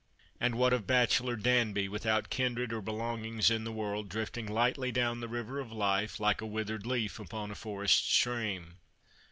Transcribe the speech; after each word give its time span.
And 0.39 0.55
what 0.55 0.73
of 0.73 0.87
bachelor 0.87 1.35
Danby, 1.35 1.87
without 1.87 2.31
kindred 2.31 2.73
or 2.73 2.81
belongings 2.81 3.51
in 3.51 3.65
the 3.65 3.71
world, 3.71 4.09
drifting 4.09 4.47
lightly 4.47 4.91
down 4.91 5.19
the 5.19 5.27
river 5.27 5.63
of^life, 5.63 6.19
like 6.19 6.41
a 6.41 6.45
withered 6.47 6.87
leaf 6.87 7.19
upon 7.19 7.51
a 7.51 7.55
forest 7.55 8.11
stream 8.11 8.77